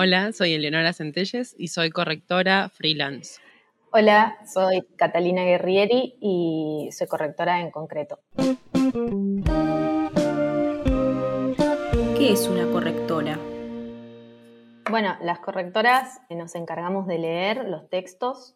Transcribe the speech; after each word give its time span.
Hola, 0.00 0.30
soy 0.30 0.54
Eleonora 0.54 0.92
Centelles 0.92 1.56
y 1.58 1.66
soy 1.66 1.90
correctora 1.90 2.68
freelance. 2.68 3.40
Hola, 3.90 4.38
soy 4.46 4.82
Catalina 4.94 5.42
Guerrieri 5.42 6.14
y 6.20 6.88
soy 6.92 7.08
correctora 7.08 7.60
en 7.60 7.72
concreto. 7.72 8.20
¿Qué 12.16 12.32
es 12.32 12.46
una 12.46 12.70
correctora? 12.70 13.40
Bueno, 14.88 15.16
las 15.20 15.40
correctoras 15.40 16.20
nos 16.30 16.54
encargamos 16.54 17.08
de 17.08 17.18
leer 17.18 17.64
los 17.64 17.90
textos, 17.90 18.54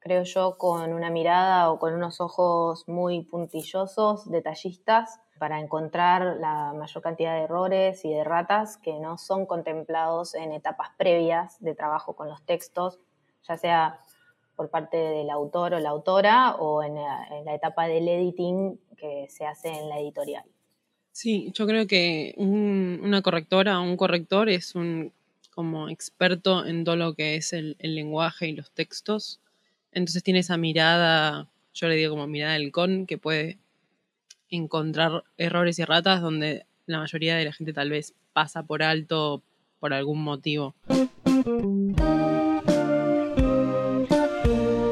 creo 0.00 0.24
yo, 0.24 0.58
con 0.58 0.92
una 0.92 1.08
mirada 1.08 1.70
o 1.70 1.78
con 1.78 1.94
unos 1.94 2.20
ojos 2.20 2.86
muy 2.86 3.22
puntillosos, 3.22 4.30
detallistas, 4.30 5.18
para 5.44 5.60
encontrar 5.60 6.38
la 6.40 6.72
mayor 6.72 7.02
cantidad 7.02 7.34
de 7.34 7.42
errores 7.42 8.02
y 8.06 8.08
de 8.08 8.24
ratas 8.24 8.78
que 8.78 8.94
no 8.94 9.18
son 9.18 9.44
contemplados 9.44 10.34
en 10.34 10.52
etapas 10.52 10.88
previas 10.96 11.60
de 11.60 11.74
trabajo 11.74 12.16
con 12.16 12.30
los 12.30 12.40
textos, 12.46 12.98
ya 13.46 13.58
sea 13.58 13.98
por 14.56 14.70
parte 14.70 14.96
del 14.96 15.28
autor 15.28 15.74
o 15.74 15.80
la 15.80 15.90
autora 15.90 16.54
o 16.54 16.82
en 16.82 16.94
la, 16.94 17.54
etapa 17.54 17.86
del 17.86 18.08
editing 18.08 18.80
que 18.96 19.26
se 19.28 19.44
hace 19.44 19.68
en 19.68 19.90
la 19.90 20.00
editorial. 20.00 20.44
Sí, 21.12 21.52
yo 21.52 21.66
creo 21.66 21.86
que 21.86 22.34
una 22.38 23.20
correctora 23.20 23.78
o 23.80 23.82
un 23.82 23.98
corrector 23.98 24.48
es 24.48 24.74
un 24.74 25.12
como 25.50 25.90
experto 25.90 26.64
en 26.64 26.84
todo 26.84 26.96
lo 26.96 27.12
que 27.12 27.36
es 27.36 27.52
el, 27.52 27.76
el, 27.80 27.94
lenguaje 27.94 28.48
y 28.48 28.52
los 28.52 28.70
textos. 28.70 29.40
Entonces 29.92 30.22
tiene 30.22 30.40
esa 30.40 30.56
mirada, 30.56 31.48
yo 31.74 31.88
le 31.88 31.96
digo 31.96 32.14
como 32.14 32.26
mirada 32.26 32.54
del 32.54 32.72
con, 32.72 33.04
que 33.04 33.18
puede 33.18 33.58
encontrar 34.50 35.24
errores 35.36 35.78
y 35.78 35.84
ratas 35.84 36.20
donde 36.20 36.66
la 36.86 36.98
mayoría 36.98 37.36
de 37.36 37.44
la 37.44 37.52
gente 37.52 37.72
tal 37.72 37.90
vez 37.90 38.14
pasa 38.32 38.62
por 38.62 38.82
alto 38.82 39.42
por 39.80 39.92
algún 39.92 40.22
motivo. 40.22 40.74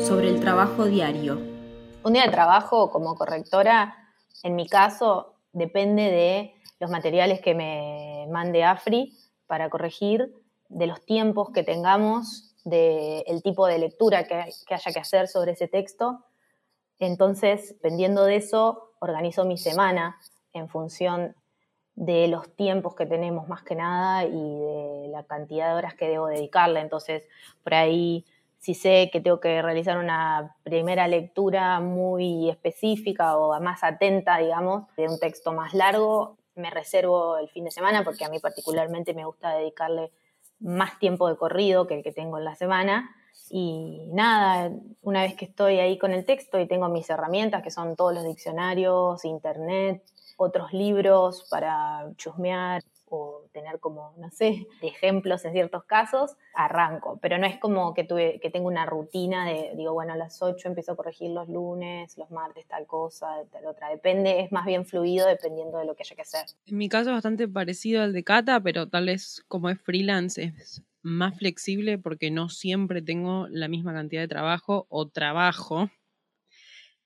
Sobre 0.01 0.29
el 0.29 0.41
trabajo 0.41 0.85
diario. 0.85 1.39
Un 2.05 2.13
día 2.13 2.25
de 2.25 2.31
trabajo 2.31 2.91
como 2.91 3.15
correctora, 3.15 3.97
en 4.43 4.57
mi 4.57 4.69
caso, 4.69 5.35
depende 5.53 6.03
de 6.03 6.55
los 6.81 6.91
materiales 6.91 7.41
que 7.41 7.55
me 7.55 8.27
mande 8.31 8.65
AFRI 8.65 9.17
para 9.47 9.71
corregir, 9.71 10.35
de 10.69 10.87
los 10.87 11.05
tiempos 11.05 11.51
que 11.53 11.63
tengamos, 11.63 12.55
del 12.65 13.43
tipo 13.43 13.67
de 13.67 13.79
lectura 13.79 14.25
que, 14.25 14.51
que 14.67 14.75
haya 14.75 14.93
que 14.93 15.01
hacer 15.01 15.29
sobre 15.29 15.53
ese 15.53 15.69
texto. 15.69 16.25
Entonces, 16.99 17.69
dependiendo 17.69 18.25
de 18.25 18.37
eso, 18.37 18.92
organizo 19.03 19.45
mi 19.45 19.59
semana 19.59 20.17
en 20.53 20.69
función 20.69 21.35
de 21.95 22.29
los 22.29 22.55
tiempos 22.55 22.95
que 22.95 23.05
tenemos 23.05 23.49
más 23.49 23.63
que 23.63 23.75
nada 23.75 24.25
y 24.25 24.31
de 24.31 25.09
la 25.09 25.25
cantidad 25.25 25.69
de 25.69 25.75
horas 25.75 25.95
que 25.95 26.09
debo 26.09 26.29
dedicarle. 26.29 26.81
Entonces, 26.81 27.29
por 27.65 27.75
ahí, 27.75 28.25
si 28.59 28.75
sé 28.75 29.11
que 29.13 29.21
tengo 29.21 29.41
que 29.41 29.61
realizar 29.61 29.99
una 29.99 30.57
primera 30.63 31.09
lectura 31.09 31.81
muy 31.81 32.49
específica 32.49 33.37
o 33.37 33.61
más 33.61 33.83
atenta, 33.83 34.39
digamos, 34.39 34.85
de 34.97 35.09
un 35.09 35.19
texto 35.19 35.53
más 35.53 35.75
largo, 35.75 36.37
me 36.55 36.71
reservo 36.71 37.39
el 37.39 37.49
fin 37.49 37.65
de 37.65 37.71
semana 37.73 38.05
porque 38.05 38.25
a 38.25 38.29
mí 38.29 38.39
particularmente 38.39 39.15
me 39.15 39.25
gusta 39.25 39.57
dedicarle 39.57 40.13
más 40.61 40.99
tiempo 41.01 41.29
de 41.29 41.37
corrido 41.37 41.89
que 41.89 41.95
el 41.95 42.03
que 42.05 42.13
tengo 42.13 42.39
en 42.39 42.45
la 42.45 42.55
semana. 42.55 43.17
Y 43.51 44.09
nada, 44.13 44.71
una 45.03 45.23
vez 45.23 45.35
que 45.35 45.45
estoy 45.45 45.79
ahí 45.79 45.99
con 45.99 46.13
el 46.13 46.25
texto 46.25 46.59
y 46.59 46.67
tengo 46.67 46.89
mis 46.89 47.11
herramientas, 47.11 47.63
que 47.63 47.71
son 47.71 47.97
todos 47.97 48.15
los 48.15 48.25
diccionarios, 48.25 49.25
internet, 49.25 50.03
otros 50.37 50.73
libros 50.73 51.47
para 51.51 52.11
chusmear 52.17 52.83
o 53.15 53.45
tener 53.53 53.79
como, 53.79 54.15
no 54.17 54.31
sé, 54.31 54.67
ejemplos 54.81 55.45
en 55.45 55.53
ciertos 55.53 55.85
casos, 55.85 56.35
arranco. 56.55 57.19
Pero 57.21 57.37
no 57.37 57.47
es 57.47 57.59
como 57.59 57.93
que, 57.93 58.05
tuve, 58.05 58.41
que 58.41 58.49
tengo 58.49 58.69
una 58.69 58.87
rutina 58.87 59.47
de, 59.47 59.73
digo, 59.77 59.93
bueno, 59.93 60.15
a 60.15 60.17
las 60.17 60.41
8 60.41 60.69
empiezo 60.69 60.93
a 60.93 60.97
corregir 60.97 61.31
los 61.31 61.47
lunes, 61.49 62.17
los 62.17 62.31
martes 62.31 62.67
tal 62.67 62.87
cosa, 62.87 63.27
tal 63.51 63.67
otra. 63.67 63.91
Depende, 63.91 64.41
es 64.41 64.51
más 64.51 64.65
bien 64.65 64.87
fluido 64.87 65.27
dependiendo 65.27 65.77
de 65.77 65.85
lo 65.85 65.95
que 65.95 66.05
haya 66.05 66.17
que 66.17 66.23
hacer. 66.23 66.47
En 66.67 66.79
mi 66.79 66.89
caso 66.89 67.11
es 67.11 67.17
bastante 67.17 67.47
parecido 67.47 68.03
al 68.03 68.15
de 68.15 68.25
Cata, 68.25 68.61
pero 68.61 68.89
tal 68.89 69.05
vez 69.07 69.45
como 69.47 69.69
es 69.69 69.79
freelance 69.79 70.55
más 71.03 71.39
flexible 71.39 71.99
porque 71.99 72.31
no 72.31 72.49
siempre 72.49 73.03
tengo 73.03 73.49
la 73.49 73.69
misma 73.69 73.93
cantidad 73.93 74.23
de 74.23 74.29
trabajo 74.29 74.87
o 74.89 75.09
trabajo. 75.09 75.91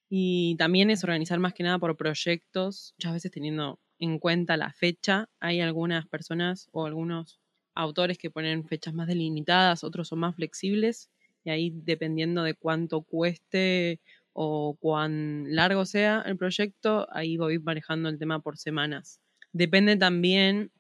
Y 0.09 0.57
también 0.57 0.91
es 0.91 1.03
organizar 1.05 1.39
más 1.41 1.53
que 1.55 1.63
nada 1.65 1.79
por 1.79 1.97
proyectos, 1.97 2.95
muchas 2.99 3.13
veces 3.15 3.31
teniendo 3.33 3.81
en 3.99 4.19
cuenta 4.19 4.57
la 4.57 4.73
fecha. 4.73 5.29
Hay 5.41 5.61
algunas 5.61 6.07
personas 6.07 6.69
o 6.73 6.87
algunos 6.87 7.41
autores 7.75 8.19
que 8.19 8.31
ponen 8.31 8.65
fechas 8.67 8.95
más 8.95 9.07
delimitadas, 9.09 9.85
otros 9.85 10.09
son 10.09 10.21
más 10.21 10.35
flexibles 10.37 11.11
y 11.45 11.51
ahí 11.51 11.71
dependiendo 11.75 12.43
de 12.43 12.55
cuánto 12.55 13.03
cueste 13.03 14.01
o 14.33 14.77
cuán 14.81 15.45
largo 15.55 15.85
sea 15.87 16.23
el 16.27 16.37
proyecto, 16.37 17.07
ahí 17.11 17.37
voy 17.37 17.59
manejando 17.59 18.09
el 18.09 18.19
tema 18.19 18.41
por 18.41 18.59
semanas. 18.59 19.21
Depende 19.53 19.97
también 19.97 20.71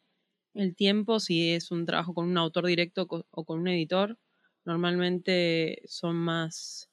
el 0.56 0.74
tiempo, 0.76 1.20
si 1.20 1.50
es 1.52 1.70
un 1.70 1.86
trabajo 1.86 2.14
con 2.14 2.26
un 2.28 2.38
autor 2.38 2.66
directo 2.66 3.06
o 3.30 3.44
con 3.44 3.60
un 3.60 3.68
editor, 3.68 4.18
normalmente 4.64 5.82
son 5.86 6.16
más 6.16 6.90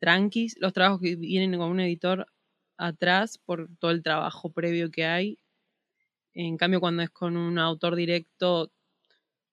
tranquis. 0.00 0.56
Los 0.60 0.72
trabajos 0.72 1.00
que 1.00 1.16
vienen 1.16 1.58
con 1.58 1.70
un 1.70 1.80
editor 1.80 2.26
atrás 2.76 3.38
por 3.38 3.70
todo 3.78 3.90
el 3.92 4.02
trabajo 4.02 4.52
previo 4.52 4.90
que 4.90 5.06
hay. 5.06 5.38
En 6.34 6.56
cambio, 6.56 6.80
cuando 6.80 7.02
es 7.02 7.10
con 7.10 7.36
un 7.36 7.58
autor 7.58 7.96
directo, 7.96 8.72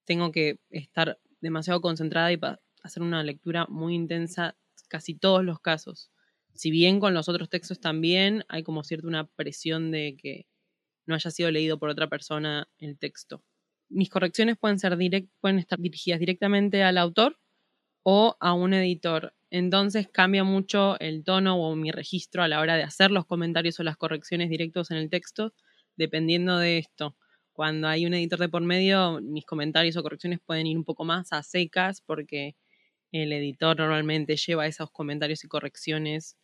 tengo 0.06 0.32
que 0.32 0.60
estar 0.70 1.20
demasiado 1.42 1.82
concentrada 1.82 2.34
y 2.34 2.40
hacer 2.84 3.04
una 3.04 3.24
lectura 3.24 3.66
muy 3.70 3.96
intensa 3.96 4.58
casi 4.90 5.16
todos 5.16 5.44
los 5.46 5.60
casos. 5.60 6.12
Si 6.56 6.72
bien 6.72 7.00
con 7.00 7.14
los 7.14 7.30
otros 7.30 7.50
textos 7.50 7.80
también 7.80 8.44
hay 8.50 8.64
como 8.64 8.84
cierta 8.84 9.08
una 9.08 9.28
presión 9.28 9.92
de 9.92 10.18
que 10.18 10.48
no 11.10 11.16
haya 11.16 11.32
sido 11.32 11.52
leído 11.52 11.80
por 11.80 11.90
otra 11.90 12.08
persona 12.08 12.70
el 12.78 12.98
texto. 12.98 13.44
Mis 13.90 14.10
correcciones 14.10 14.58
pueden, 14.58 14.80
ser 14.80 14.98
pueden 15.42 15.60
estar 15.60 15.80
dirigidas 15.80 16.20
directamente 16.20 16.84
al 16.84 16.98
autor 16.98 17.38
o 18.04 18.38
a 18.40 18.54
un 18.54 18.74
editor. 18.74 19.34
Entonces 19.50 20.08
cambia 20.08 20.44
mucho 20.44 21.00
el 21.00 21.24
tono 21.24 21.58
o 21.58 21.76
mi 21.76 21.92
registro 21.92 22.44
a 22.44 22.48
la 22.48 22.60
hora 22.60 22.76
de 22.76 22.84
hacer 22.84 23.12
los 23.12 23.26
comentarios 23.26 23.80
o 23.80 23.84
las 23.84 23.98
correcciones 23.98 24.50
directos 24.50 24.92
en 24.92 24.98
el 24.98 25.10
texto, 25.10 25.54
dependiendo 25.98 26.58
de 26.60 26.78
esto. 26.78 27.18
Cuando 27.52 27.88
hay 27.88 28.06
un 28.06 28.14
editor 28.14 28.40
de 28.40 28.50
por 28.50 28.62
medio, 28.62 29.20
mis 29.22 29.46
comentarios 29.46 29.98
o 29.98 30.04
correcciones 30.04 30.40
pueden 30.46 30.68
ir 30.68 30.78
un 30.78 30.86
poco 30.86 31.04
más 31.04 31.34
a 31.34 31.44
secas 31.44 32.02
porque 32.02 32.56
el 33.12 33.34
editor 33.34 33.78
normalmente 33.78 34.38
lleva 34.38 34.68
esos 34.68 34.92
comentarios 34.92 35.44
y 35.44 35.48
correcciones 35.48 36.38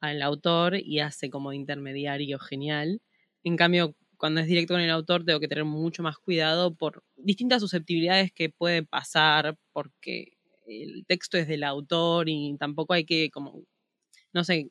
al 0.00 0.22
autor 0.22 0.76
y 0.76 1.00
hace 1.00 1.30
como 1.30 1.52
intermediario 1.52 2.38
genial. 2.38 3.02
En 3.44 3.56
cambio, 3.56 3.96
cuando 4.22 4.40
es 4.40 4.46
directo 4.46 4.74
con 4.74 4.80
el 4.80 4.90
autor 4.90 5.24
tengo 5.24 5.40
que 5.40 5.48
tener 5.48 5.64
mucho 5.64 6.04
más 6.04 6.16
cuidado 6.16 6.76
por 6.76 7.02
distintas 7.16 7.60
susceptibilidades 7.60 8.30
que 8.30 8.50
puede 8.50 8.84
pasar 8.84 9.58
porque 9.72 10.34
el 10.64 11.04
texto 11.08 11.38
es 11.38 11.48
del 11.48 11.64
autor 11.64 12.28
y 12.28 12.56
tampoco 12.56 12.92
hay 12.92 13.04
que 13.04 13.30
como, 13.32 13.64
no 14.32 14.44
sé, 14.44 14.70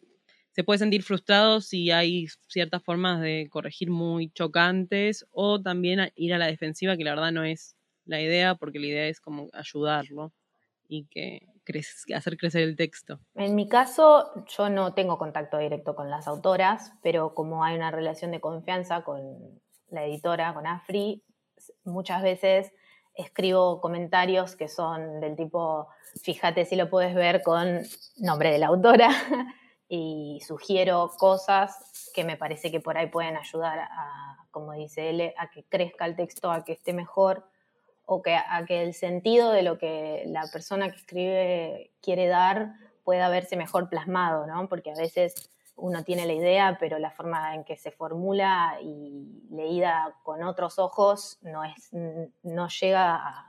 se 0.52 0.64
puede 0.64 0.80
sentir 0.80 1.04
frustrado 1.04 1.60
si 1.60 1.92
hay 1.92 2.28
ciertas 2.48 2.82
formas 2.82 3.20
de 3.20 3.50
corregir 3.50 3.92
muy 3.92 4.30
chocantes 4.30 5.26
o 5.32 5.62
también 5.62 6.14
ir 6.16 6.34
a 6.34 6.38
la 6.38 6.48
defensiva, 6.48 6.96
que 6.96 7.04
la 7.04 7.12
verdad 7.12 7.34
no 7.34 7.44
es 7.44 7.76
la 8.06 8.22
idea, 8.22 8.56
porque 8.56 8.80
la 8.80 8.88
idea 8.88 9.08
es 9.10 9.20
como 9.20 9.50
ayudarlo 9.52 10.32
y 10.88 11.08
que 11.08 11.42
hacer 12.16 12.38
crecer 12.38 12.64
el 12.64 12.76
texto. 12.76 13.20
En 13.36 13.56
mi 13.56 13.68
caso, 13.68 14.32
yo 14.48 14.70
no 14.70 14.94
tengo 14.94 15.18
contacto 15.18 15.58
directo 15.58 15.96
con 15.96 16.10
las 16.10 16.28
autoras, 16.28 16.94
pero 17.02 17.34
como 17.34 17.64
hay 17.64 17.76
una 17.76 17.92
relación 17.92 18.32
de 18.32 18.42
confianza 18.42 19.04
con 19.04 19.62
la 19.90 20.06
editora, 20.06 20.54
con 20.54 20.68
Afri, 20.68 21.24
muchas 21.84 22.22
veces 22.24 22.72
escribo 23.14 23.82
comentarios 23.82 24.56
que 24.56 24.68
son 24.68 25.20
del 25.20 25.36
tipo, 25.36 25.88
fíjate 26.24 26.66
si 26.66 26.76
lo 26.76 26.90
puedes 26.90 27.14
ver 27.14 27.42
con 27.44 27.82
nombre 28.18 28.52
de 28.52 28.60
la 28.60 28.68
autora, 28.68 29.10
y 29.94 30.40
sugiero 30.48 31.12
cosas 31.18 32.12
que 32.14 32.24
me 32.24 32.38
parece 32.38 32.72
que 32.72 32.80
por 32.80 32.98
ahí 32.98 33.08
pueden 33.08 33.36
ayudar 33.36 33.80
a, 33.80 34.38
como 34.50 34.72
dice 34.72 35.10
él, 35.10 35.34
a 35.38 35.50
que 35.50 35.66
crezca 35.66 36.06
el 36.06 36.16
texto, 36.16 36.50
a 36.50 36.64
que 36.64 36.72
esté 36.72 36.94
mejor 36.94 37.46
o 38.06 38.22
que, 38.22 38.36
a 38.36 38.66
que 38.66 38.84
el 38.84 38.94
sentido 38.94 39.52
de 39.52 39.64
lo 39.64 39.78
que 39.78 40.24
la 40.28 40.44
persona 40.52 40.90
que 40.90 40.98
escribe 40.98 41.92
quiere 42.02 42.28
dar 42.28 42.74
pueda 43.04 43.30
verse 43.30 43.56
mejor 43.56 43.90
plasmado, 43.90 44.48
¿no? 44.48 44.68
Porque 44.68 44.92
a 44.92 44.96
veces 44.96 45.52
uno 45.76 46.04
tiene 46.04 46.26
la 46.26 46.34
idea, 46.34 46.78
pero 46.80 47.00
la 47.00 47.12
forma 47.12 47.56
en 47.56 47.64
que 47.64 47.78
se 47.78 47.92
formula 47.92 48.78
y 48.82 49.48
leída 49.50 50.16
con 50.24 50.44
otros 50.44 50.78
ojos 50.80 51.40
no, 51.42 51.64
es, 51.64 51.92
no 52.44 52.68
llega 52.68 53.48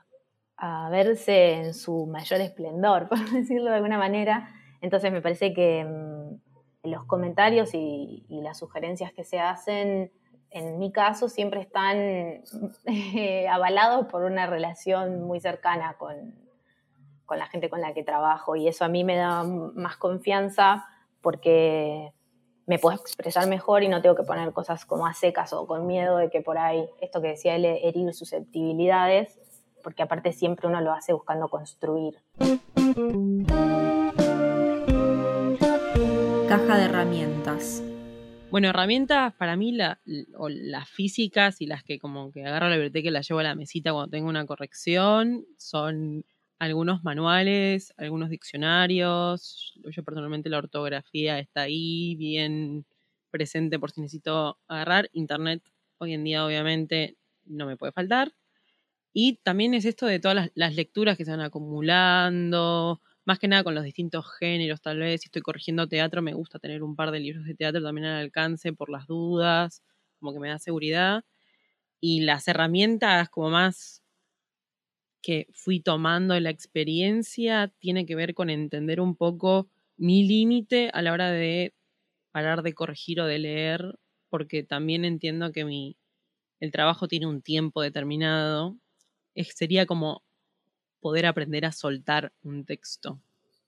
a, 0.57 0.89
verse 0.91 1.55
en 1.55 1.75
su 1.75 2.07
mayor 2.07 2.41
esplendor, 2.41 3.09
por 3.09 3.19
decirlo 3.31 3.71
de 3.71 3.77
alguna 3.77 3.99
manera. 3.99 4.49
Entonces 4.81 5.13
me 5.13 5.21
parece 5.21 5.53
que 5.53 5.85
mm, 5.85 6.89
los 6.89 7.05
comentarios 7.05 7.75
y, 7.75 8.25
y 8.29 8.41
las 8.41 8.59
sugerencias 8.59 9.13
que 9.13 9.25
se 9.25 9.41
hacen 9.41 10.13
en 10.53 10.79
mi 10.79 10.93
caso 10.93 11.29
siempre 11.29 11.61
están 11.61 11.97
eh, 12.87 13.49
avalados 13.51 14.07
por 14.07 14.25
una 14.25 14.47
relación 14.47 15.23
muy 15.23 15.41
cercana 15.41 15.95
con, 15.99 16.35
con 17.25 17.39
la 17.39 17.47
gente 17.47 17.71
con 17.71 17.81
la 17.81 17.95
que 17.95 18.05
trabajo 18.05 18.57
y 18.57 18.69
eso 18.69 18.85
a 18.85 18.89
mí 18.89 19.05
me 19.05 19.17
da 19.17 19.45
más 19.45 19.97
confianza 19.97 20.87
porque 21.21 22.13
me 22.67 22.79
puedo 22.79 22.97
expresar 22.97 23.49
mejor 23.49 23.83
y 23.83 23.89
no 23.89 24.03
tengo 24.03 24.15
que 24.15 24.23
poner 24.23 24.53
cosas 24.53 24.85
como 24.85 25.07
a 25.07 25.15
secas 25.15 25.53
o 25.53 25.67
con 25.67 25.87
miedo 25.87 26.17
de 26.19 26.31
que 26.31 26.43
por 26.43 26.59
ahí, 26.59 26.89
esto 27.01 27.21
que 27.21 27.29
decía 27.29 27.57
él, 27.57 27.65
herir 27.65 28.13
susceptibilidades, 28.15 29.39
porque 29.83 30.03
aparte 30.03 30.33
siempre 30.33 30.69
uno 30.69 30.81
lo 30.81 30.93
hace 30.93 31.13
buscando 31.13 31.49
construir. 31.49 32.23
Caja 36.49 36.77
de 36.77 36.85
herramientas. 36.85 37.83
Bueno, 38.53 38.69
herramientas 38.69 39.33
para 39.37 39.57
mí, 39.57 39.73
la, 39.73 39.99
o 40.37 40.51
las 40.51 40.87
físicas 40.87 41.63
y 41.63 41.67
las 41.67 41.83
que 41.85 41.99
como 41.99 42.31
que 42.31 42.45
agarro 42.45 42.69
la 42.69 42.75
biblioteca 42.77 43.09
y 43.09 43.11
las 43.11 43.27
llevo 43.27 43.41
a 43.41 43.45
la 43.45 43.55
mesita 43.55 43.95
cuando 43.95 44.11
tengo 44.11 44.29
una 44.29 44.45
corrección, 44.45 45.47
son 45.57 46.27
algunos 46.59 47.03
manuales, 47.03 47.95
algunos 47.97 48.29
diccionarios. 48.29 49.73
Yo 49.91 50.05
personalmente 50.05 50.51
la 50.51 50.59
ortografía 50.59 51.39
está 51.39 51.63
ahí 51.63 52.15
bien 52.17 52.85
presente 53.31 53.79
por 53.79 53.91
si 53.91 54.03
necesito 54.03 54.59
agarrar. 54.69 55.09
Internet 55.15 55.63
hoy 55.97 56.13
en 56.13 56.23
día 56.23 56.45
obviamente 56.45 57.17
no 57.47 57.65
me 57.65 57.79
puede 57.79 57.93
faltar. 57.93 58.35
Y 59.15 59.37
también 59.43 59.73
es 59.73 59.87
esto 59.87 60.05
de 60.05 60.21
todas 60.21 60.51
las, 60.55 60.75
lecturas 60.75 61.17
que 61.17 61.25
se 61.25 61.31
van 61.31 61.41
acumulando, 61.41 63.01
más 63.25 63.39
que 63.39 63.49
nada 63.49 63.65
con 63.65 63.75
los 63.75 63.85
distintos 63.85 64.27
géneros, 64.39 64.81
tal 64.81 64.99
vez 64.99 65.23
si 65.23 65.27
estoy 65.27 65.43
corrigiendo 65.43 65.87
teatro, 65.89 66.23
me 66.23 66.35
gusta 66.35 66.59
tener 66.59 66.83
un 66.83 66.97
par 66.97 67.11
de 67.11 67.21
libros 67.21 67.45
de 67.45 67.55
teatro 67.55 67.83
también 67.83 68.07
al 68.07 68.21
alcance 68.23 68.73
por 68.73 68.91
las 68.91 69.07
dudas, 69.07 69.83
como 70.19 70.33
que 70.33 70.41
me 70.41 70.49
da 70.49 70.59
seguridad. 70.59 71.25
Y 72.01 72.23
las 72.23 72.49
herramientas 72.49 73.29
como 73.31 73.51
más 73.51 74.03
que 75.23 75.47
fui 75.53 75.81
tomando 75.81 76.35
en 76.35 76.45
la 76.45 76.51
experiencia 76.51 77.73
tiene 77.79 78.07
que 78.07 78.17
ver 78.17 78.35
con 78.35 78.51
entender 78.51 79.01
un 79.01 79.17
poco 79.17 79.69
mi 79.97 80.27
límite 80.27 80.91
a 80.93 81.03
la 81.03 81.13
hora 81.13 81.31
de 81.31 81.75
parar 82.33 82.63
de 82.63 82.75
corregir 82.75 83.21
o 83.21 83.27
de 83.27 83.39
leer, 83.39 83.99
porque 84.29 84.65
también 84.65 85.05
entiendo 85.05 85.53
que 85.53 85.65
mi, 85.65 85.97
el 86.61 86.73
trabajo 86.73 87.09
tiene 87.09 87.27
un 87.27 87.43
tiempo 87.43 87.83
determinado. 87.83 88.79
sería 89.37 89.87
como 89.87 90.23
poder 91.03 91.27
aprender 91.27 91.67
a 91.67 91.73
soltar 91.73 92.33
un 92.43 92.65
texto. 92.65 93.19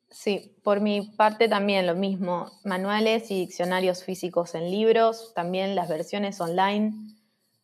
Sí, 0.08 0.56
por 0.62 0.80
mi 0.80 1.02
parte 1.02 1.48
también 1.48 1.86
lo 1.86 1.94
mismo. 1.94 2.50
Manuales 2.64 3.30
y 3.30 3.40
diccionarios 3.40 4.04
físicos 4.04 4.54
en 4.54 4.70
libros, 4.70 5.32
también 5.34 5.74
las 5.74 5.88
versiones 5.88 6.40
online. 6.40 6.94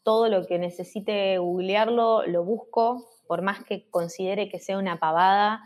Todo 0.03 0.29
lo 0.29 0.47
que 0.47 0.59
necesite 0.59 1.39
googlearlo, 1.39 2.27
lo 2.27 2.45
busco 2.45 3.09
por 3.29 3.43
más 3.43 3.63
que 3.65 3.89
considere 3.91 4.49
que 4.49 4.59
sea 4.59 4.77
una 4.77 4.99
pavada, 4.99 5.63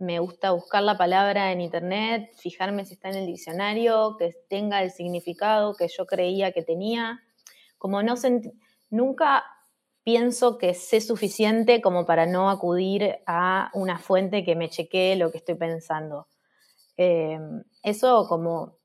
me 0.00 0.18
gusta 0.18 0.52
buscar 0.52 0.82
la 0.82 0.96
palabra 0.96 1.52
en 1.52 1.60
internet, 1.60 2.30
fijarme 2.38 2.86
si 2.86 2.94
está 2.94 3.10
en 3.10 3.16
el 3.16 3.26
diccionario, 3.26 4.16
que 4.16 4.32
tenga 4.48 4.82
el 4.82 4.92
significado 4.92 5.74
que 5.74 5.88
yo 5.88 6.06
creía 6.06 6.52
que 6.52 6.62
tenía. 6.62 7.20
Como 7.76 8.02
no 8.02 8.14
nunca 8.88 9.44
pienso 10.04 10.58
que 10.58 10.74
sé 10.74 11.00
suficiente 11.00 11.80
como 11.80 12.06
para 12.06 12.26
no 12.26 12.50
acudir 12.50 13.18
a 13.26 13.70
una 13.74 13.98
fuente 13.98 14.44
que 14.44 14.56
me 14.56 14.68
chequee 14.68 15.16
lo 15.16 15.30
que 15.30 15.38
estoy 15.38 15.54
pensando. 15.54 16.26
Em, 16.96 17.62
eso 17.82 18.26
como 18.28 18.76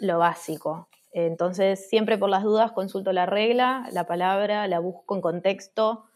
lo 0.00 0.18
básico. 0.18 0.88
Entonces, 1.12 1.88
siempre 1.88 2.18
por 2.18 2.28
las 2.28 2.42
dudas 2.42 2.72
consulto 2.72 3.12
la 3.12 3.26
regla, 3.26 3.88
la 3.92 4.06
palabra, 4.06 4.66
la 4.66 4.80
busco 4.80 5.14
en 5.14 5.20
contexto, 5.20 6.06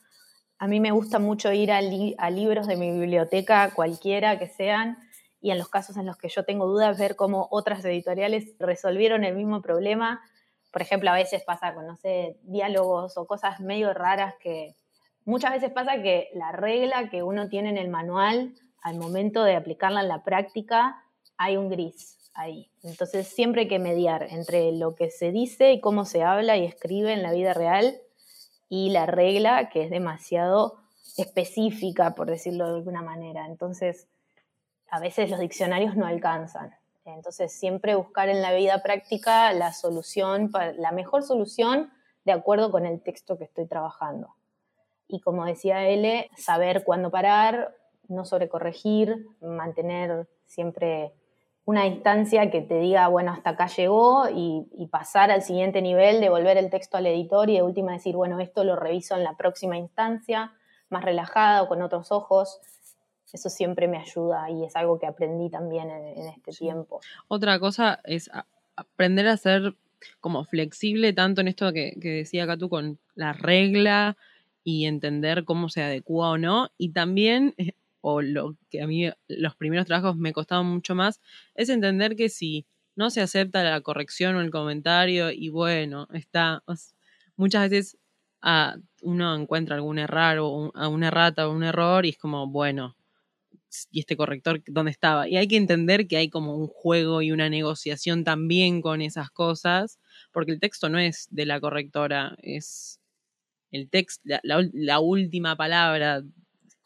a 0.59 0.67
mí 0.67 0.81
me 0.81 0.91
gusta 0.91 1.21
mucho 1.21 1.53
ir 1.53 1.71
a, 1.71 1.81
libros 1.81 2.67
de 2.67 2.77
mi 2.77 2.91
biblioteca, 2.91 3.73
cualquiera 3.75 4.41
que 4.41 4.49
sean, 4.49 4.99
y 5.41 5.53
en 5.53 5.59
los 5.59 5.69
casos 5.69 5.97
en 5.97 6.07
los 6.07 6.17
que 6.17 6.29
yo 6.29 6.45
tengo 6.45 6.67
dudas, 6.67 6.99
ver 6.99 7.15
cómo 7.15 7.47
otras 7.53 7.85
editoriales 7.85 8.57
resolvieron 8.59 9.23
el 9.23 9.37
mismo 9.37 9.63
problema. 9.63 10.21
Por 10.79 10.83
ejemplo, 10.83 11.11
a 11.11 11.15
veces 11.15 11.43
pasa 11.43 11.75
con, 11.75 11.89
no 11.89 11.97
sé, 11.97 12.37
diálogos 12.43 13.19
o 13.19 13.27
cosas 13.27 13.59
medio 13.59 13.93
raras 13.95 14.37
que 14.39 14.77
muchas 15.25 15.51
veces 15.51 15.73
pasa 15.73 16.01
que 16.03 16.29
la 16.35 16.53
regla 16.53 17.11
que 17.11 17.25
uno 17.25 17.49
tiene 17.49 17.71
en 17.71 17.79
el 17.79 17.89
manual, 17.89 18.55
al 18.81 18.95
momento 18.95 19.43
de 19.43 19.57
aplicarla 19.57 20.03
en 20.03 20.09
la 20.09 20.23
práctica, 20.23 21.03
hay 21.37 21.57
un 21.57 21.69
gris 21.69 22.31
ahí. 22.33 22.71
Entonces 22.85 23.27
siempre 23.27 23.63
hay 23.63 23.67
que 23.67 23.81
mediar 23.81 24.29
entre 24.31 24.71
lo 24.71 24.95
que 24.95 25.11
se 25.11 25.33
dice 25.33 25.73
y 25.73 25.81
cómo 25.81 26.05
se 26.05 26.23
habla 26.23 26.57
y 26.57 26.65
escribe 26.65 27.13
en 27.13 27.25
la 27.25 27.33
vida 27.33 27.55
real 27.55 27.99
y 28.69 28.91
la 28.91 29.07
regla 29.07 29.71
que 29.71 29.83
es 29.83 29.91
demasiado 29.91 30.77
específica, 31.17 32.15
por 32.15 32.29
decirlo 32.29 32.69
de 32.69 32.77
alguna 32.77 33.03
manera. 33.03 33.47
Entonces, 33.47 34.07
a 34.89 35.01
veces 35.01 35.29
los 35.29 35.41
diccionarios 35.41 35.97
no 35.97 36.07
alcanzan. 36.07 36.73
Entonces, 37.15 37.53
siempre 37.53 37.95
buscar 37.95 38.29
en 38.29 38.43
la 38.43 38.53
vida 38.53 38.83
práctica 38.83 39.53
la 39.53 39.73
solución, 39.73 40.51
la 40.77 40.93
mejor 40.93 41.23
solución 41.23 41.91
de 42.25 42.33
acuerdo 42.33 42.71
con 42.71 42.87
el 42.87 43.03
texto 43.03 43.39
que 43.39 43.45
estoy 43.45 43.67
trabajando. 43.67 44.35
Y 45.07 45.21
como 45.21 45.47
decía 45.47 45.89
L, 45.89 46.31
saber 46.37 46.85
cuándo 46.85 47.11
parar, 47.11 47.75
no 48.09 48.25
sobrecorregir, 48.25 49.27
mantener 49.41 50.29
siempre 50.47 51.15
una 51.69 51.87
instancia 51.87 52.51
que 52.51 52.63
te 52.63 52.79
diga, 52.79 53.09
bueno, 53.09 53.31
hasta 53.31 53.51
acá 53.51 53.67
llegó 53.67 54.27
y, 54.31 54.89
pasar 54.91 55.31
al 55.31 55.43
siguiente 55.43 55.83
nivel, 55.83 56.19
devolver 56.19 56.57
el 56.57 56.71
texto 56.71 56.97
al 56.97 57.07
editor 57.07 57.51
y 57.51 57.57
de 57.57 57.63
última 57.63 57.93
decir, 57.93 58.17
bueno, 58.17 58.41
esto 58.41 58.65
lo 58.65 58.75
reviso 58.75 59.15
en 59.17 59.23
la 59.23 59.37
próxima 59.37 59.77
instancia, 59.77 60.53
más 60.89 61.05
relajado, 61.05 61.69
con 61.69 61.83
otros 61.83 62.11
ojos. 62.11 62.59
Eso 63.33 63.49
siempre 63.49 63.89
me 63.89 63.99
ayuda 63.99 64.51
y 64.51 64.65
es 64.65 64.75
algo 64.77 64.99
que 64.99 65.07
aprendí 65.07 65.51
también 65.51 65.91
en, 65.91 66.29
este 66.29 66.53
tiempo. 66.53 67.01
Otra 67.29 67.59
cosa 67.59 68.01
es 68.05 68.31
aprender 68.77 69.27
a 69.29 69.37
ser 69.37 69.75
como 70.21 70.45
flexible 70.45 71.13
tanto 71.13 71.41
en 71.41 71.49
esto 71.49 71.73
que, 71.73 71.97
que 72.01 72.09
decía 72.11 72.45
acá 72.45 72.57
tú 72.57 72.69
con 72.69 72.99
la 73.15 73.33
regla 73.33 74.17
y 74.65 74.87
entender 74.87 75.45
cómo 75.45 75.69
se 75.69 75.83
adecua 75.83 76.31
o 76.31 76.39
no, 76.39 76.71
y 76.77 76.91
también 76.91 77.55
o 78.01 78.23
lo 78.23 78.57
que 78.71 78.83
a 78.83 78.87
mí 78.87 79.11
los 79.27 79.57
primeros 79.57 79.87
trabajos 79.87 80.17
me 80.17 80.33
costaban 80.33 80.67
mucho 80.67 80.95
más, 80.95 81.21
es 81.55 81.69
entender 81.69 82.17
que 82.17 82.29
si 82.29 82.67
no 82.95 83.11
se 83.11 83.21
acepta 83.21 83.63
la 83.63 83.81
corrección 83.81 84.37
o 84.37 84.41
el 84.41 84.51
comentario 84.51 85.31
y 85.31 85.49
bueno, 85.51 86.09
está, 86.13 86.63
muchas 87.37 87.71
veces 87.71 87.99
ah, 88.43 88.77
uno 89.03 89.35
encuentra 89.35 89.77
algún 89.77 89.99
error 89.99 90.39
o 90.41 90.73
a 90.75 90.89
una 90.89 91.09
errata 91.09 91.49
o 91.49 91.53
un 91.53 91.65
error 91.65 92.05
y 92.07 92.11
es 92.11 92.19
como, 92.19 92.47
bueno, 92.49 92.97
y 93.91 94.01
este 94.01 94.17
corrector 94.17 94.63
dónde 94.67 94.91
estaba. 94.91 95.29
Y 95.29 95.37
hay 95.37 95.49
que 95.49 95.57
entender 95.57 96.07
que 96.07 96.17
hay 96.17 96.31
como 96.31 96.57
un 96.57 96.67
juego 96.67 97.23
y 97.23 97.33
una 97.33 97.49
negociación 97.49 98.25
también 98.25 98.81
con 98.81 99.01
esas 99.01 99.31
cosas, 99.31 99.99
porque 100.33 100.53
el 100.53 100.61
texto 100.61 100.89
no 100.89 100.99
es 100.99 101.29
de 101.31 101.47
la 101.47 101.61
correctora, 101.61 102.37
es 102.43 103.01
el 103.71 103.91
texto, 103.91 104.23
la 104.43 105.01
última 105.01 105.57
palabra 105.57 106.23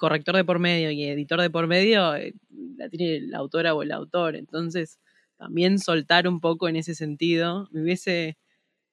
corrector 0.03 0.35
de 0.35 0.45
por 0.45 0.59
medio 0.59 0.91
y 0.91 1.05
editor 1.05 1.41
de 1.41 1.49
por 1.49 1.69
medio 1.69 2.17
eh, 2.17 2.35
la 2.77 2.89
tiene 2.89 3.21
la 3.21 3.39
autora 3.39 3.73
o 3.73 3.85
el 3.85 3.93
autor. 3.93 4.35
Entonces, 4.35 4.99
también 5.39 5.79
soltar 5.79 6.27
un 6.27 6.41
poco 6.41 6.69
en 6.69 6.75
ese 6.75 6.97
sentido 6.97 7.69
me 7.71 7.83
hubiese 7.83 8.37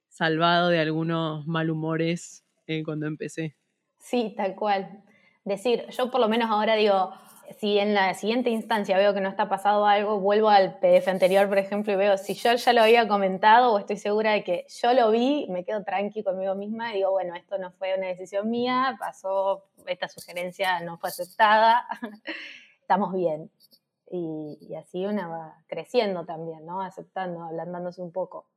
salvado 0.07 0.69
de 0.69 0.77
algunos 0.77 1.47
malhumores 1.47 2.45
eh, 2.67 2.83
cuando 2.83 3.07
empecé. 3.07 3.55
Sí, 3.97 4.35
tal 4.37 4.55
cual. 4.55 5.03
Decir, 5.45 5.85
yo 5.97 6.11
por 6.11 6.21
lo 6.21 6.29
menos 6.29 6.51
ahora 6.51 6.75
digo, 6.75 7.11
si 7.57 7.79
en 7.79 7.93
la 7.93 8.13
siguiente 8.13 8.49
instancia 8.49 8.97
veo 8.97 9.13
que 9.13 9.21
no 9.21 9.29
está 9.29 9.49
pasado 9.49 9.85
algo, 9.85 10.19
vuelvo 10.19 10.49
al 10.49 10.79
PDF 10.79 11.07
anterior, 11.07 11.47
por 11.47 11.57
ejemplo, 11.57 11.93
y 11.93 11.95
veo 11.95 12.17
si 12.17 12.33
yo 12.35 12.53
ya 12.53 12.73
lo 12.73 12.81
había 12.81 13.07
comentado 13.07 13.73
o 13.73 13.79
estoy 13.79 13.97
segura 13.97 14.33
de 14.33 14.43
que 14.43 14.65
yo 14.69 14.93
lo 14.93 15.09
vi, 15.11 15.47
me 15.49 15.65
quedo 15.65 15.83
tranqui 15.83 16.23
conmigo 16.23 16.55
misma 16.55 16.91
y 16.91 16.97
digo, 16.97 17.11
bueno, 17.11 17.35
esto 17.35 17.57
no 17.57 17.71
fue 17.71 17.97
una 17.97 18.07
decisión 18.07 18.49
mía, 18.49 18.97
pasó, 18.99 19.65
esta 19.87 20.07
sugerencia 20.07 20.79
no 20.81 20.97
fue 20.97 21.09
aceptada, 21.09 21.87
estamos 22.81 23.13
bien. 23.13 23.51
Y, 24.11 24.73
así 24.75 25.05
una 25.05 25.27
va 25.27 25.63
creciendo 25.67 26.25
también, 26.25 26.65
¿no? 26.65 26.81
Aceptando, 26.81 27.43
ablandándose 27.43 28.01
un 28.01 28.11
poco. 28.11 28.47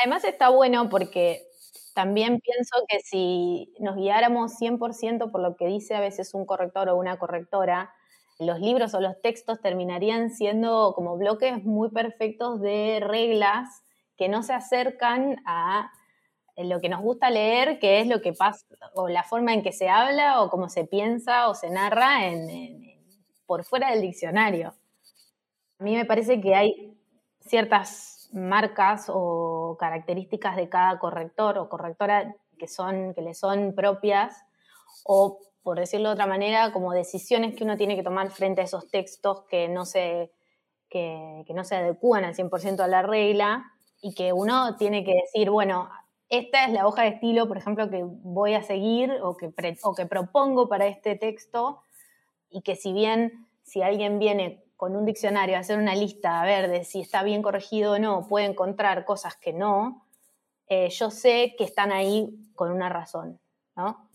Además 0.00 0.24
está 0.24 0.48
bueno 0.48 0.88
porque 0.88 1.46
también 1.94 2.40
pienso 2.40 2.76
que 2.88 3.00
si 3.00 3.74
nos 3.80 3.96
guiáramos 3.96 4.58
100% 4.58 5.30
por 5.30 5.40
lo 5.42 5.56
que 5.56 5.66
dice 5.66 5.94
a 5.94 6.00
veces 6.00 6.32
un 6.34 6.46
corrector 6.46 6.88
o 6.88 6.96
una 6.96 7.18
correctora, 7.18 7.92
los 8.38 8.60
libros 8.60 8.94
o 8.94 9.00
los 9.00 9.20
textos 9.20 9.60
terminarían 9.60 10.30
siendo 10.30 10.92
como 10.94 11.16
bloques 11.16 11.64
muy 11.64 11.90
perfectos 11.90 12.60
de 12.60 13.00
reglas 13.00 13.82
que 14.16 14.28
no 14.28 14.42
se 14.42 14.52
acercan 14.52 15.42
a 15.44 15.90
lo 16.56 16.80
que 16.80 16.88
nos 16.88 17.00
gusta 17.00 17.30
leer, 17.30 17.78
que 17.78 18.00
es 18.00 18.08
lo 18.08 18.20
que 18.20 18.32
pasa, 18.32 18.66
o 18.94 19.08
la 19.08 19.22
forma 19.22 19.54
en 19.54 19.62
que 19.62 19.72
se 19.72 19.88
habla, 19.88 20.42
o 20.42 20.50
cómo 20.50 20.68
se 20.68 20.84
piensa 20.84 21.48
o 21.48 21.54
se 21.54 21.70
narra 21.70 22.18
por 23.46 23.64
fuera 23.64 23.90
del 23.90 24.02
diccionario. 24.02 24.74
A 25.78 25.84
mí 25.84 25.94
me 25.94 26.04
parece 26.04 26.40
que 26.40 26.54
hay 26.54 26.98
ciertas 27.40 28.28
marcas 28.32 29.06
o 29.08 29.76
características 29.78 30.56
de 30.56 30.68
cada 30.68 30.98
corrector 30.98 31.58
o 31.58 31.68
correctora 31.68 32.34
que, 32.58 32.66
son, 32.66 33.14
que 33.14 33.22
le 33.22 33.34
son 33.34 33.72
propias, 33.74 34.36
o 35.04 35.38
por 35.68 35.78
decirlo 35.78 36.08
de 36.08 36.14
otra 36.14 36.26
manera, 36.26 36.72
como 36.72 36.94
decisiones 36.94 37.54
que 37.54 37.62
uno 37.62 37.76
tiene 37.76 37.94
que 37.94 38.02
tomar 38.02 38.30
frente 38.30 38.62
a 38.62 38.64
esos 38.64 38.88
textos 38.88 39.42
que 39.50 39.68
no 39.68 39.84
se, 39.84 40.32
que, 40.88 41.44
no 41.54 41.62
se 41.62 41.76
adecúan 41.76 42.24
al 42.24 42.34
100% 42.34 42.80
a 42.80 42.86
la 42.86 43.02
regla 43.02 43.70
y 44.00 44.14
que 44.14 44.32
uno 44.32 44.76
tiene 44.78 45.04
que 45.04 45.12
decir, 45.12 45.50
bueno, 45.50 45.90
esta 46.30 46.64
es 46.64 46.72
la 46.72 46.86
hoja 46.86 47.02
de 47.02 47.08
estilo, 47.08 47.46
por 47.48 47.58
ejemplo, 47.58 47.90
que 47.90 48.02
voy 48.02 48.54
a 48.54 48.62
seguir 48.62 49.12
o 49.22 49.36
que, 49.36 49.52
o 49.82 49.94
que 49.94 50.06
propongo 50.06 50.70
para 50.70 50.86
este 50.86 51.16
texto 51.16 51.82
y 52.48 52.62
que 52.62 52.74
si 52.74 52.94
bien 52.94 53.46
si 53.62 53.82
alguien 53.82 54.18
viene 54.18 54.64
con 54.78 54.96
un 54.96 55.04
diccionario 55.04 55.56
a 55.56 55.60
hacer 55.60 55.78
una 55.78 55.94
lista 55.94 56.40
a 56.40 56.46
ver 56.46 56.70
de 56.70 56.84
si 56.84 57.02
está 57.02 57.22
bien 57.22 57.42
corregido 57.42 57.92
o 57.92 57.98
no, 57.98 58.26
puede 58.26 58.46
encontrar 58.46 59.04
cosas 59.04 59.36
que 59.36 59.52
no, 59.52 60.06
eh, 60.68 60.88
yo 60.88 61.10
sé 61.10 61.56
que 61.58 61.64
están 61.64 61.92
ahí 61.92 62.38
con 62.54 62.72
una 62.72 62.88
razón, 62.88 63.38
¿no? 63.76 64.07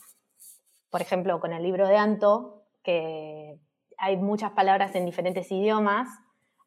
Por 0.94 1.02
ejemplo, 1.02 1.40
con 1.40 1.54
el 1.54 1.64
libro 1.64 1.88
de 1.88 1.98
Anto, 1.98 2.66
que 2.84 3.58
hay 3.98 4.16
muchas 4.16 4.52
palabras 4.52 4.94
en 4.94 5.08
diferentes 5.08 5.52
idiomas, 5.52 6.08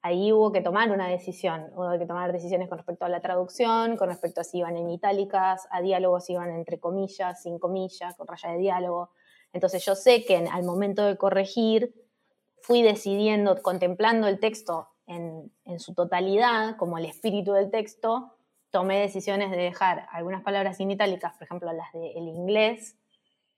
ahí 0.02 0.32
hubo 0.32 0.50
que 0.50 0.62
tomar 0.62 0.90
una 0.90 1.06
decisión, 1.06 1.70
hubo 1.76 1.96
que 1.96 2.06
tomar 2.06 2.32
decisiones 2.32 2.68
con 2.68 2.78
respecto 2.78 3.04
a 3.04 3.08
la 3.08 3.20
traducción, 3.20 3.96
con 3.96 4.08
respecto 4.08 4.40
a 4.40 4.44
si 4.44 4.58
iban 4.58 4.76
en 4.76 4.90
itálicas, 4.90 5.68
a 5.70 5.80
diálogos 5.80 6.24
si 6.24 6.32
iban 6.32 6.50
entre 6.50 6.80
comillas, 6.80 7.40
sin 7.40 7.60
comillas, 7.60 8.16
con 8.16 8.26
raya 8.26 8.50
de 8.50 8.58
diálogo. 8.58 9.10
Entonces 9.52 9.84
yo 9.84 9.94
sé 9.94 10.24
que 10.24 10.38
al 10.38 10.64
momento 10.64 11.06
de 11.06 11.16
corregir 11.16 11.94
fui 12.62 12.82
decidiendo, 12.82 13.62
contemplando 13.62 14.26
el 14.26 14.40
texto 14.40 14.88
en, 15.06 15.52
su 15.78 15.94
totalidad, 15.94 16.74
como 16.78 16.98
el 16.98 17.04
espíritu 17.04 17.52
del 17.52 17.70
texto, 17.70 18.32
tomé 18.72 18.98
decisiones 18.98 19.52
de 19.52 19.58
dejar 19.58 20.08
algunas 20.10 20.42
palabras 20.42 20.80
in 20.80 20.90
itálicas, 20.90 21.34
por 21.34 21.44
ejemplo 21.44 21.72
las 21.72 21.92
del 21.92 22.26
inglés, 22.26 22.96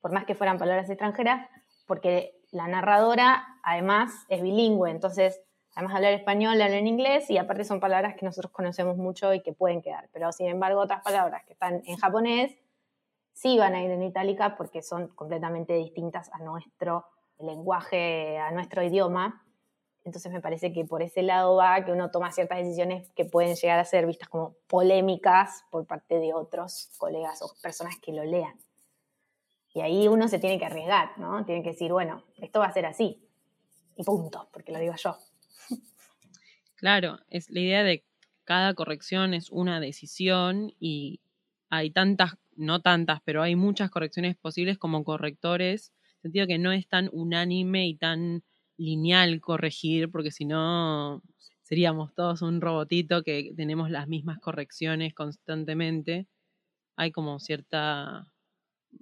por 0.08 0.14
más 0.14 0.24
que 0.24 0.34
fueran 0.34 0.56
palabras 0.56 0.88
extranjeras, 0.88 1.46
porque 1.86 2.40
la 2.50 2.66
narradora 2.66 3.60
además 3.62 4.24
es 4.30 4.40
bilingüe, 4.40 4.90
entonces 4.90 5.42
además 5.74 5.92
de 5.92 5.96
hablar 5.98 6.12
español, 6.14 6.62
habla 6.62 6.78
en 6.78 6.86
inglés 6.86 7.28
y 7.28 7.36
aparte 7.36 7.62
son 7.62 7.78
palabras 7.78 8.16
que 8.16 8.24
nosotros 8.24 8.50
conocemos 8.50 8.96
mucho 8.96 9.34
y 9.34 9.42
que 9.42 9.52
pueden 9.52 9.82
quedar. 9.82 10.08
Pero 10.10 10.32
sin 10.32 10.46
embargo, 10.46 10.80
otras 10.80 11.02
palabras 11.02 11.44
que 11.44 11.52
están 11.52 11.82
en 11.84 11.96
japonés 11.98 12.56
sí 13.34 13.58
van 13.58 13.74
a 13.74 13.82
ir 13.82 13.90
en 13.90 14.02
itálica 14.02 14.56
porque 14.56 14.80
son 14.80 15.08
completamente 15.08 15.74
distintas 15.74 16.32
a 16.32 16.38
nuestro 16.38 17.04
lenguaje, 17.38 18.38
a 18.38 18.50
nuestro 18.50 18.82
idioma. 18.82 19.44
Entonces 20.04 20.32
me 20.32 20.40
parece 20.40 20.72
que 20.72 20.86
por 20.86 21.02
ese 21.02 21.20
lado 21.20 21.56
va 21.56 21.84
que 21.84 21.92
uno 21.92 22.10
toma 22.10 22.32
ciertas 22.32 22.56
decisiones 22.56 23.10
que 23.10 23.26
pueden 23.26 23.56
llegar 23.56 23.78
a 23.78 23.84
ser 23.84 24.06
vistas 24.06 24.30
como 24.30 24.54
polémicas 24.68 25.64
por 25.70 25.86
parte 25.86 26.18
de 26.18 26.32
otros 26.32 26.92
colegas 26.96 27.42
o 27.42 27.52
personas 27.62 27.96
que 28.00 28.14
lo 28.14 28.24
lean. 28.24 28.58
Y 29.78 29.80
ahí 29.80 30.08
uno 30.08 30.26
se 30.26 30.40
tiene 30.40 30.58
que 30.58 30.64
arriesgar, 30.64 31.16
¿no? 31.18 31.44
Tiene 31.44 31.62
que 31.62 31.70
decir, 31.70 31.92
bueno, 31.92 32.24
esto 32.38 32.58
va 32.58 32.66
a 32.66 32.72
ser 32.72 32.84
así. 32.84 33.22
Y 33.96 34.02
punto, 34.02 34.48
porque 34.52 34.72
lo 34.72 34.80
digo 34.80 34.94
yo. 34.96 35.16
Claro, 36.74 37.20
es 37.30 37.48
la 37.48 37.60
idea 37.60 37.84
de 37.84 38.04
cada 38.42 38.74
corrección 38.74 39.34
es 39.34 39.50
una 39.50 39.78
decisión 39.78 40.72
y 40.80 41.20
hay 41.70 41.92
tantas, 41.92 42.38
no 42.56 42.80
tantas, 42.80 43.20
pero 43.24 43.40
hay 43.40 43.54
muchas 43.54 43.88
correcciones 43.88 44.36
posibles 44.36 44.78
como 44.78 45.04
correctores, 45.04 45.92
en 46.16 46.22
sentido 46.22 46.48
que 46.48 46.58
no 46.58 46.72
es 46.72 46.88
tan 46.88 47.08
unánime 47.12 47.86
y 47.86 47.94
tan 47.94 48.42
lineal 48.78 49.40
corregir, 49.40 50.10
porque 50.10 50.32
si 50.32 50.44
no 50.44 51.22
seríamos 51.62 52.14
todos 52.14 52.42
un 52.42 52.60
robotito 52.60 53.22
que 53.22 53.52
tenemos 53.56 53.90
las 53.92 54.08
mismas 54.08 54.40
correcciones 54.40 55.14
constantemente. 55.14 56.26
Hay 56.96 57.12
como 57.12 57.38
cierta, 57.38 58.26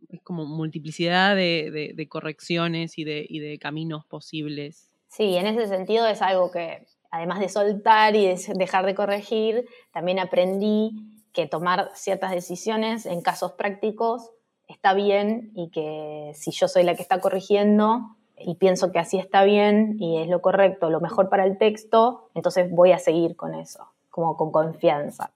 es 0.09 0.23
como 0.23 0.45
multiplicidad 0.45 1.37
de, 1.37 1.93
de 1.95 2.09
correcciones 2.09 2.99
y 2.99 3.05
de, 3.05 3.27
y 3.29 3.41
de 3.41 3.59
caminos 3.59 4.05
posibles. 4.07 4.91
Sí, 5.09 5.37
en 5.37 5.47
ese 5.47 5.67
sentido 5.67 6.07
es 6.07 6.23
algo 6.23 6.51
que 6.51 6.87
además 7.11 7.41
de 7.41 7.49
soltar 7.49 8.15
y 8.17 8.27
de 8.27 8.39
dejar 8.55 8.87
de 8.87 8.95
corregir, 8.95 9.67
también 9.93 10.19
aprendí 10.19 10.93
que 11.33 11.47
tomar 11.47 11.91
ciertas 11.95 12.31
decisiones 12.31 13.07
en 13.07 13.21
casos 13.21 13.53
prácticos 13.53 14.31
está 14.69 14.95
bien 14.95 15.53
y 15.55 15.71
que 15.71 16.33
si 16.35 16.51
yo 16.51 16.69
soy 16.69 16.83
la 16.83 16.95
que 16.95 17.03
está 17.03 17.21
corrigiendo 17.21 18.17
y 18.39 18.57
pienso 18.57 18.93
que 18.93 18.99
así 18.99 19.19
está 19.19 19.45
bien 19.45 19.97
y 19.99 20.21
es 20.21 20.29
lo 20.29 20.41
correcto, 20.43 20.91
lo 20.91 21.01
mejor 21.01 21.29
para 21.29 21.45
el 21.45 21.59
texto, 21.59 22.29
entonces 22.35 22.71
voy 22.71 22.93
a 22.93 22.99
seguir 22.99 23.37
con 23.37 23.55
eso, 23.55 23.87
como 24.11 24.37
con 24.37 24.51
confianza. 24.51 25.33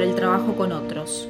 El 0.00 0.14
trabajo 0.14 0.56
con 0.56 0.72
otros. 0.72 1.28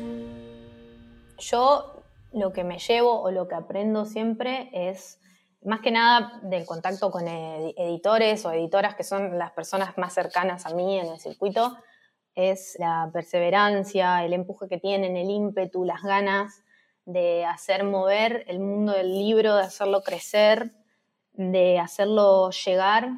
Yo 1.38 2.04
lo 2.32 2.52
que 2.52 2.62
me 2.62 2.78
llevo 2.78 3.20
o 3.20 3.32
lo 3.32 3.48
que 3.48 3.56
aprendo 3.56 4.04
siempre 4.04 4.70
es 4.72 5.18
más 5.64 5.80
que 5.80 5.90
nada 5.90 6.38
del 6.44 6.64
contacto 6.66 7.10
con 7.10 7.26
editores 7.26 8.46
o 8.46 8.52
editoras 8.52 8.94
que 8.94 9.02
son 9.02 9.36
las 9.38 9.50
personas 9.50 9.98
más 9.98 10.14
cercanas 10.14 10.66
a 10.66 10.74
mí 10.74 11.00
en 11.00 11.06
el 11.06 11.18
circuito, 11.18 11.78
es 12.36 12.76
la 12.78 13.10
perseverancia, 13.12 14.24
el 14.24 14.34
empuje 14.34 14.68
que 14.68 14.78
tienen, 14.78 15.16
el 15.16 15.30
ímpetu, 15.30 15.84
las 15.84 16.02
ganas 16.02 16.62
de 17.04 17.44
hacer 17.44 17.82
mover 17.82 18.44
el 18.46 18.60
mundo 18.60 18.92
del 18.92 19.12
libro, 19.12 19.56
de 19.56 19.64
hacerlo 19.64 20.02
crecer, 20.02 20.70
de 21.32 21.80
hacerlo 21.80 22.50
llegar 22.50 23.08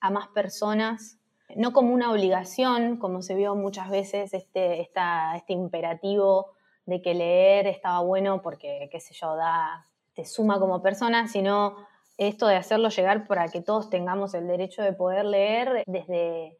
a 0.00 0.10
más 0.10 0.28
personas, 0.28 1.15
no 1.54 1.72
como 1.72 1.92
una 1.94 2.10
obligación, 2.10 2.96
como 2.96 3.22
se 3.22 3.34
vio 3.34 3.54
muchas 3.54 3.90
veces 3.90 4.34
este, 4.34 4.80
este 4.80 5.52
imperativo 5.52 6.52
de 6.86 7.02
que 7.02 7.14
leer 7.14 7.66
estaba 7.66 8.00
bueno 8.00 8.42
porque, 8.42 8.88
qué 8.90 9.00
sé 9.00 9.14
yo, 9.14 9.36
da 9.36 9.86
te 10.16 10.24
suma 10.24 10.58
como 10.58 10.82
persona, 10.82 11.28
sino 11.28 11.76
esto 12.16 12.46
de 12.46 12.56
hacerlo 12.56 12.88
llegar 12.88 13.26
para 13.26 13.48
que 13.48 13.60
todos 13.60 13.90
tengamos 13.90 14.32
el 14.34 14.48
derecho 14.48 14.82
de 14.82 14.94
poder 14.94 15.26
leer 15.26 15.84
desde 15.86 16.58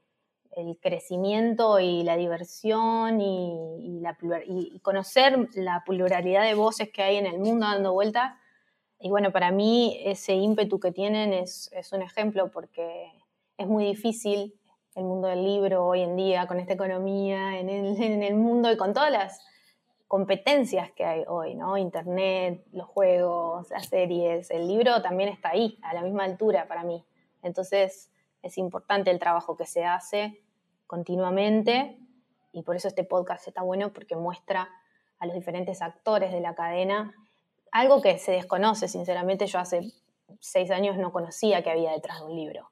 el 0.53 0.79
crecimiento 0.79 1.81
y 1.81 2.03
la 2.03 2.17
diversión 2.17 3.21
y, 3.21 4.01
la, 4.01 4.17
y, 4.47 4.79
conocer 4.81 5.49
la 5.55 5.83
pluralidad 5.85 6.45
de 6.45 6.55
voces 6.55 6.91
que 6.91 7.03
hay 7.03 7.17
en 7.17 7.27
el 7.27 7.39
mundo 7.39 7.67
dando 7.67 7.93
vueltas. 7.93 8.35
Y 8.99 9.11
bueno, 9.11 9.33
para 9.33 9.51
mí 9.51 10.01
ese 10.05 10.35
ímpetu 10.35 10.79
que 10.79 10.93
tienen 10.93 11.33
es, 11.33 11.71
un 11.93 12.03
ejemplo 12.03 12.51
porque 12.51 13.11
es 13.57 13.67
muy 13.67 13.85
difícil 13.85 14.55
el 14.97 15.05
mundo 15.05 15.29
del 15.29 15.45
libro 15.45 15.87
hoy 15.87 16.03
en 16.03 16.17
día 16.17 16.47
con 16.47 16.59
esta 16.59 16.73
economía, 16.73 17.61
en 17.61 17.69
el, 17.69 18.03
en 18.03 18.23
el 18.23 18.35
mundo 18.35 18.71
y 18.73 18.77
con 18.77 18.93
todas 18.93 19.13
las 19.13 19.41
competencias 20.09 20.91
que 20.93 21.05
hay 21.05 21.25
hoy, 21.29 21.55
¿no? 21.55 21.77
Internet, 21.77 22.65
los 22.73 22.89
juegos, 22.89 23.71
las 23.71 23.87
series, 23.87 24.51
el 24.51 24.67
libro 24.67 25.03
también 25.03 25.29
está 25.29 25.51
ahí, 25.51 25.79
a 25.83 25.95
la 25.95 26.03
misma 26.03 26.25
altura 26.25 26.67
para 26.67 26.83
mí. 26.83 27.05
Entonces 27.43 28.11
es 28.43 28.59
importante 28.59 29.11
el 29.11 29.19
trabajo 29.19 29.57
que 29.57 29.67
se 29.67 29.85
hace 29.85 30.41
continuamente 30.87 31.99
y 32.53 32.63
por 32.63 32.77
eso 32.77 32.89
este 32.89 33.05
podcast 33.05 33.47
está 33.47 33.63
bueno 33.63 33.93
porque 33.93 34.17
muestra 34.17 34.69
a 35.19 35.27
los 35.27 35.35
diferentes 35.35 35.83
actores 35.83 36.33
de 36.33 36.41
la 36.41 36.55
cadena 36.55 37.15
algo 37.77 38.01
que 38.01 38.19
se 38.19 38.33
desconoce, 38.33 38.89
sinceramente 38.89 39.47
yo 39.47 39.59
hace 39.59 39.93
seis 40.41 40.71
años 40.71 40.97
no 40.97 41.13
conocía 41.13 41.63
que 41.63 41.71
había 41.71 41.93
detrás 41.93 42.21
de 42.21 42.25
un 42.25 42.35
libro. 42.35 42.71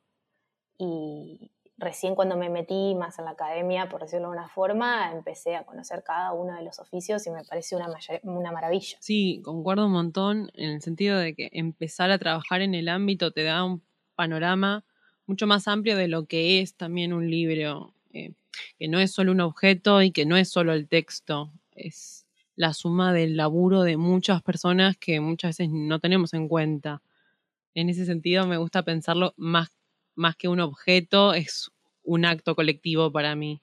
Y, 0.79 1.51
recién 1.77 2.15
cuando 2.15 2.37
me 2.37 2.51
metí 2.51 2.95
más 2.95 3.19
en 3.19 3.25
la 3.25 3.33
academia, 3.33 3.89
por 3.89 4.03
decirlo 4.03 4.29
de 4.29 4.35
una 4.35 4.49
forma, 4.49 5.13
empecé 5.13 5.57
a 5.57 5.65
conocer 5.65 6.03
cada 6.05 6.33
uno 6.33 6.55
de 6.55 6.63
los 6.63 6.79
oficios 6.79 7.27
y 7.27 7.31
me 7.31 7.45
parece 7.45 7.77
una, 7.77 7.89
una 8.23 8.53
maravilla. 8.53 8.97
Sí, 9.01 9.41
concuerdo 9.45 9.87
un 9.87 9.93
montón 9.93 10.51
en 10.55 10.71
el 10.71 10.83
sentido 10.83 11.19
de 11.19 11.35
que 11.35 11.51
empezar 11.53 12.11
a 12.11 12.19
trabajar 12.19 12.61
en 12.61 12.75
el 12.75 12.89
ámbito 12.89 13.33
te 13.33 13.43
da 13.43 13.65
un 13.65 13.83
panorama 14.15 14.85
mucho 15.27 15.47
más 15.47 15.69
amplio 15.69 15.97
de 15.97 16.09
lo 16.09 16.27
que 16.27 16.61
es 16.61 16.75
también 16.75 17.13
un 17.13 17.31
libro, 17.31 17.95
eh, 18.13 18.33
que 18.79 18.89
no 18.89 19.01
es 19.01 19.13
solo 19.13 19.33
un 19.33 19.41
objeto 19.41 20.03
y 20.03 20.13
que 20.13 20.27
no 20.27 20.37
es 20.37 20.51
solo 20.51 20.73
el 20.73 20.89
texto, 20.89 21.51
es 21.73 22.27
la 22.57 22.73
suma 22.73 23.13
del 23.13 23.37
laburo 23.37 23.83
de 23.83 23.97
muchas 23.97 24.43
personas 24.43 24.97
que 24.97 25.21
muchas 25.21 25.59
veces 25.59 25.71
no 25.73 25.99
tenemos 25.99 26.35
en 26.35 26.47
cuenta. 26.47 27.03
En 27.75 27.89
ese 27.89 28.05
sentido 28.07 28.47
me 28.47 28.59
gusta 28.59 28.85
pensarlo 28.85 29.35
más 29.37 29.71
más 30.15 30.37
que 30.37 30.49
un 30.49 30.61
objeto, 30.61 31.35
es 31.35 31.71
un 32.03 32.25
acto 32.25 32.55
colectivo 32.55 33.11
para 33.13 33.35
mí. 33.35 33.63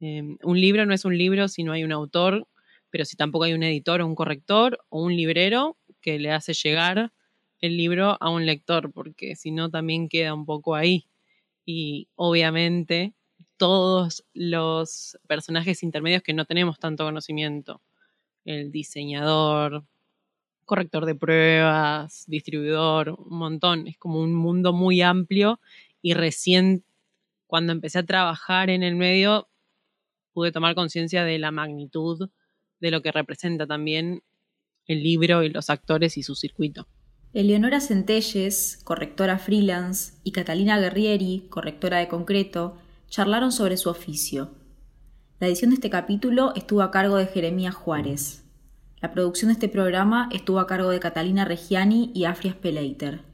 Em, 0.00 0.38
un 0.42 0.60
libro 0.60 0.86
no 0.86 0.94
es 0.94 1.04
un 1.04 1.16
libro 1.16 1.48
si 1.48 1.64
no 1.64 1.72
hay 1.72 1.84
un 1.84 1.92
autor, 1.92 2.46
pero 2.90 3.04
si 3.04 3.16
tampoco 3.16 3.44
hay 3.44 3.54
un 3.54 3.62
editor 3.62 4.00
o 4.00 4.06
un 4.06 4.14
corrector 4.14 4.78
o 4.88 5.02
un 5.02 5.16
librero 5.16 5.76
que 6.00 6.18
le 6.18 6.32
hace 6.32 6.54
llegar 6.54 7.12
el 7.60 7.76
libro 7.76 8.16
a 8.20 8.30
un 8.30 8.44
lector, 8.46 8.92
porque 8.92 9.36
si 9.36 9.52
no 9.52 9.70
también 9.70 10.08
queda 10.08 10.34
un 10.34 10.44
poco 10.46 10.74
ahí. 10.74 11.06
Y 11.64 12.08
obviamente 12.16 13.14
todos 13.56 14.24
los 14.34 15.18
personajes 15.28 15.82
intermedios 15.84 16.22
que 16.22 16.34
no 16.34 16.44
tenemos 16.44 16.78
tanto 16.80 17.04
conocimiento, 17.04 17.80
el 18.44 18.72
diseñador, 18.72 19.84
corrector 20.64 21.06
de 21.06 21.14
pruebas, 21.14 22.24
distribuidor, 22.26 23.10
un 23.10 23.38
montón. 23.38 23.86
Es 23.88 23.98
como 23.98 24.20
un 24.20 24.34
mundo 24.34 24.72
muy 24.72 25.02
amplio 25.02 25.60
y 26.00 26.14
recién 26.14 26.84
cuando 27.46 27.72
empecé 27.72 27.98
a 27.98 28.06
trabajar 28.06 28.70
en 28.70 28.82
el 28.82 28.96
medio 28.96 29.48
pude 30.32 30.52
tomar 30.52 30.74
conciencia 30.74 31.24
de 31.24 31.38
la 31.38 31.50
magnitud 31.50 32.30
de 32.80 32.90
lo 32.90 33.02
que 33.02 33.12
representa 33.12 33.66
también 33.66 34.22
el 34.86 35.02
libro 35.02 35.42
y 35.42 35.50
los 35.50 35.70
actores 35.70 36.16
y 36.16 36.22
su 36.22 36.34
circuito. 36.34 36.88
Eleonora 37.34 37.80
Centelles, 37.80 38.80
correctora 38.84 39.38
freelance, 39.38 40.14
y 40.24 40.32
Catalina 40.32 40.78
Guerrieri, 40.78 41.46
correctora 41.48 41.98
de 41.98 42.08
concreto, 42.08 42.76
charlaron 43.08 43.52
sobre 43.52 43.76
su 43.76 43.88
oficio. 43.88 44.50
La 45.38 45.46
edición 45.46 45.70
de 45.70 45.76
este 45.76 45.90
capítulo 45.90 46.52
estuvo 46.54 46.82
a 46.82 46.90
cargo 46.90 47.16
de 47.16 47.26
Jeremías 47.26 47.74
Juárez. 47.74 48.41
La 49.02 49.10
producción 49.10 49.48
de 49.48 49.54
este 49.54 49.68
programa 49.68 50.28
estuvo 50.30 50.60
a 50.60 50.68
cargo 50.68 50.88
de 50.90 51.00
Catalina 51.00 51.44
Reggiani 51.44 52.12
y 52.14 52.24
Afrias 52.24 52.54
Peleiter. 52.54 53.24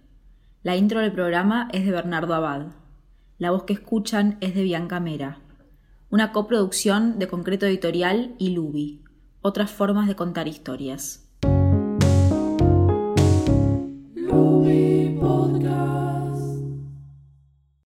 La 0.62 0.76
intro 0.76 1.00
del 1.00 1.12
programa 1.12 1.68
es 1.75 1.84
de 1.84 1.90
Bernardo 1.90 2.32
Abad. 2.32 2.68
La 3.37 3.50
voz 3.50 3.64
que 3.64 3.75
escuchan 3.75 4.38
es 4.40 4.54
de 4.54 4.62
Bianca 4.62 4.98
Mera. 4.98 5.40
Una 6.08 6.32
coproducción 6.32 7.18
de 7.18 7.28
Concreto 7.28 7.66
Editorial 7.66 8.34
y 8.38 8.48
Lubi. 8.54 9.04
Otras 9.42 9.70
formas 9.70 10.08
de 10.08 10.16
contar 10.16 10.48
historias. 10.48 11.27